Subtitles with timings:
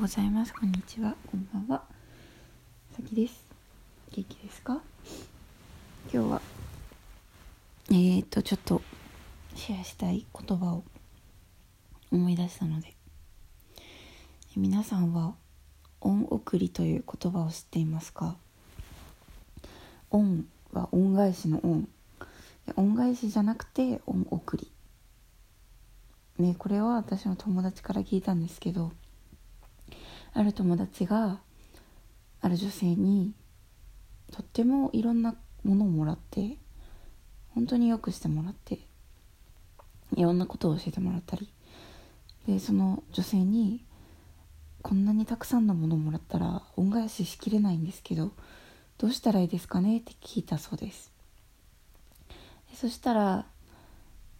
[0.00, 0.54] ございます。
[0.54, 1.14] こんにちは。
[1.30, 1.82] こんばんは。
[2.96, 3.44] さきです。
[4.10, 4.80] 元気ですか？
[6.10, 6.40] 今日は
[7.90, 8.80] えー、っとちょっと
[9.54, 10.84] シェアしたい言葉を
[12.10, 12.94] 思い出したので
[14.56, 15.34] 皆さんは
[16.00, 18.36] 恩送りという言葉を知っていますか？
[20.08, 21.86] 恩は恩返しの恩。
[22.76, 24.72] 恩返しじゃなくて恩送り。
[26.38, 28.92] ねこれは私の友達から聞いたんですけど
[30.32, 31.40] ある友達が
[32.40, 33.34] ある女性に
[34.32, 35.34] とってもいろんな
[35.64, 36.56] ものをもらって
[37.54, 38.78] 本当によくしてもらって
[40.16, 41.52] いろんなことを教えてもらったり
[42.46, 43.84] でその女性に
[44.82, 48.32] こんなにたくさんのものをもらったら恩返ししきれないんですけど
[48.98, 49.98] どうしたらいいですかね？
[49.98, 51.12] って聞いたそうです。
[52.70, 53.46] でそしたら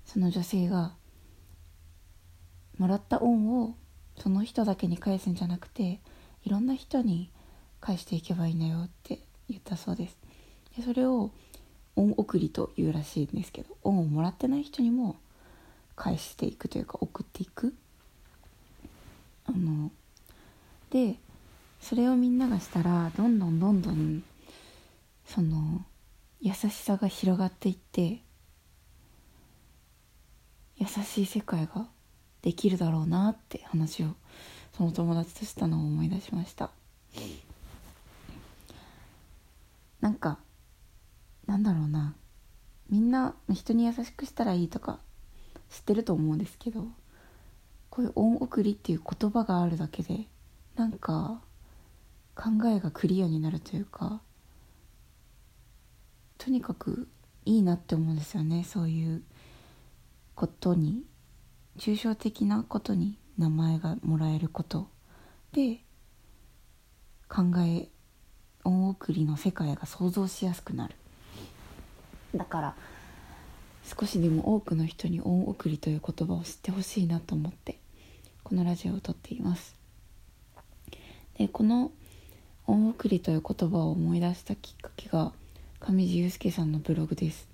[0.05, 0.95] その女性が
[2.79, 3.75] もらった恩を
[4.23, 6.01] その人だけに返すんじゃなくて
[6.45, 7.31] いろんな人に
[7.81, 10.17] 返していけばいいんだよって言ったそうです。
[10.77, 11.31] でそれを
[11.97, 15.17] 恩送りというらしいんですけど恩をもらってない人にも
[15.97, 17.75] 返していくというか送っていく。
[19.47, 19.91] あの
[20.91, 21.17] で
[21.81, 24.23] それをみんながしたらどんどんどんどん
[25.25, 25.85] その
[26.41, 28.23] 優しさが広がっていって
[30.77, 31.89] 優しい世界が
[32.43, 34.09] できるだろうなって話を
[34.77, 36.71] その友達としたのを思い出しました。
[40.01, 40.39] なんか
[41.47, 42.15] なんだろうな。
[42.89, 44.99] みんな人に優しくしたらいいとか
[45.71, 46.87] 知ってると思うんですけど
[47.89, 50.27] こういう恩送りっていう言葉があるだけで
[50.75, 51.41] なんか
[52.35, 54.21] 考えがクリアになるというか
[56.39, 57.07] とにかく
[57.45, 58.65] いいなって思うんですよね。
[58.65, 59.23] そういう
[60.35, 61.05] ことに。
[61.79, 64.89] 抽象的なことに名前がもらえること
[65.53, 65.81] で
[67.29, 67.89] 考え
[68.65, 70.95] 恩送りの世界が想像しやすくなる。
[72.35, 72.75] だから
[73.85, 77.79] 少しでも多くの人に恩送りという言葉を知ってほしいなと思って
[78.45, 79.77] このラジオを撮っています。
[81.39, 81.91] でこの
[82.67, 85.33] 恩送りという言葉を思い出したきっかけが
[85.81, 87.49] 上地雄介さんのブログです。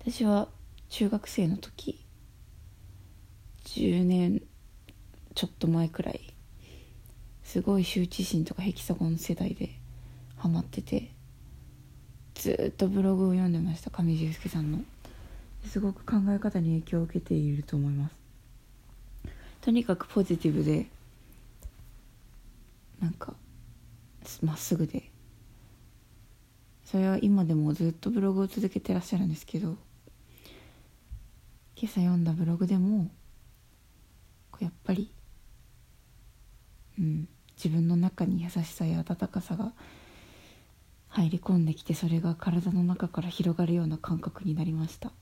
[0.00, 0.48] 私は
[0.88, 2.05] 中学生の時
[3.76, 4.42] 10年
[5.34, 6.20] ちょっと前くらい
[7.44, 9.70] すごい羞恥心とかヘキサゴン世代で
[10.36, 11.10] ハマってて
[12.34, 14.80] ずっとブログを読んでました上地雄介さんの。
[15.66, 18.14] すごく考え方に影響を受けていると思います。
[19.60, 20.86] とにかくポジティブで
[23.00, 23.34] なんか
[24.42, 25.10] まっすぐで。
[26.84, 29.76] それは今でもずっとブログを続けてらっしゃるんですけど
[31.74, 33.10] 今朝読んだブログでも
[34.60, 35.12] やっぱり
[36.98, 39.72] うん自分の中に優しさや温かさが
[41.08, 45.12] 入り込んできてそれが体の中から広がるような感覚になりました。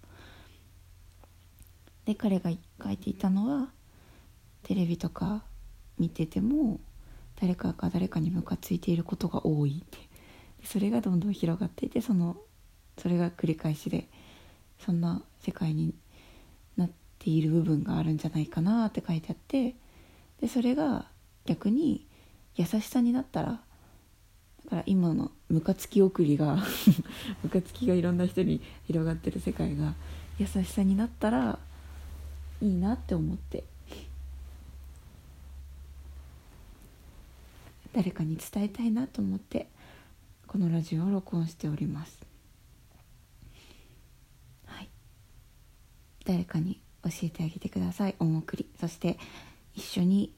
[2.05, 2.51] で彼が
[2.83, 3.71] 書いていたのは
[4.63, 5.45] テレビとか
[5.99, 6.81] 見てても
[7.41, 9.83] 誰かが誰かにムカついていることが多い。
[9.85, 9.99] って
[10.65, 12.37] それがどんどん広がっていてその
[12.99, 14.09] それが繰り返しで
[14.79, 15.95] そんな世界に
[17.25, 19.75] ている部分があるんじゃないかなって書いてあって
[20.43, 21.07] でそれが
[21.47, 22.07] 逆に
[22.55, 23.49] 優しさになったら
[24.67, 26.57] だから今のムカつき送りが
[27.43, 29.95] ムカつきがいろんな人に広がってる世界が
[30.39, 31.59] 優しさになったら
[32.61, 33.65] いいなって思って
[37.95, 39.69] 誰かに伝えたいなと思って
[40.47, 42.25] このラジオを録音しております。
[44.67, 44.89] はい。
[46.25, 48.15] 誰かに教えてあげてください。
[48.19, 48.67] 恩送り。
[48.81, 49.19] そして
[49.75, 50.33] 一緒に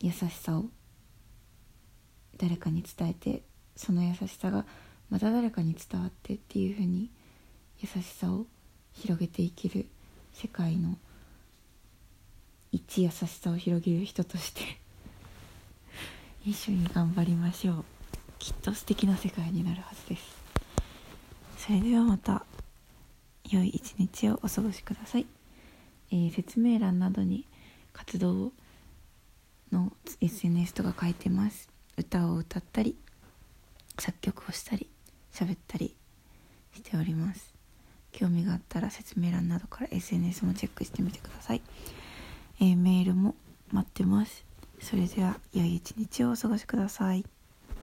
[0.00, 0.66] 優しさを
[2.36, 3.42] 誰かに伝えて
[3.76, 4.64] その優しさが
[5.10, 7.10] また誰かに伝わってっていうふうに
[7.80, 8.46] 優しさを
[8.92, 9.86] 広げていける
[10.32, 10.96] 世界の
[12.72, 14.62] 一優しさを広げる人として
[16.44, 17.84] 一緒に頑張りましょう。
[18.38, 20.22] きっと素敵な世界になるはずです。
[21.58, 22.44] それではまた。
[23.50, 25.26] 良い一日をお過ごしください、
[26.10, 27.46] えー、説明欄などに
[27.92, 28.52] 活動
[29.72, 31.68] の SNS とか書いてます。
[31.96, 32.94] 歌を歌ったり
[33.98, 34.88] 作曲をしたり
[35.32, 35.94] 喋ったり
[36.74, 37.54] しております。
[38.12, 41.60] 興味があったら説明欄などから SNS もチェックしてみてください、
[42.60, 43.34] えー、メールも
[43.70, 44.44] 待ってます。
[44.80, 47.24] それでは良い一日をお過ごしください。